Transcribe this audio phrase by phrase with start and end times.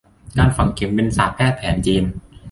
[0.37, 2.03] การฝังเข็มเป็นศาสตร์แพทย์แผนจีน